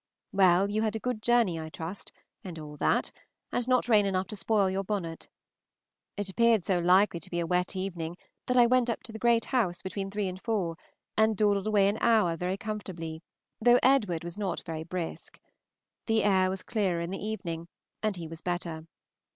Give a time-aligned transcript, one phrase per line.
[0.31, 2.11] Well, you had a good journey, I trust,
[2.43, 3.11] and all that,
[3.51, 5.27] and not rain enough to spoil your bonnet.
[6.17, 8.17] It appeared so likely to be a wet evening
[8.47, 9.45] that I went up to the Gt.
[9.45, 10.75] House between three and four,
[11.15, 13.21] and dawdled away an hour very comfortably,
[13.61, 14.23] though Edwd.
[14.23, 15.39] was not very brisk.
[16.07, 17.67] The air was clearer in the evening,
[18.01, 18.87] and he was better.